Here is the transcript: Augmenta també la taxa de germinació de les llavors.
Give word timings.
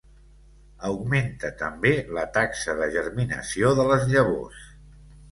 Augmenta 0.87 1.49
també 1.59 1.91
la 2.17 2.23
taxa 2.37 2.75
de 2.79 2.87
germinació 2.95 3.75
de 3.81 3.85
les 3.91 4.07
llavors. 4.15 4.65